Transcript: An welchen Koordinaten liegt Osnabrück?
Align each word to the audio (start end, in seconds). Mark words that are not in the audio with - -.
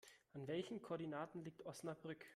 An 0.33 0.47
welchen 0.47 0.81
Koordinaten 0.81 1.43
liegt 1.43 1.63
Osnabrück? 1.63 2.25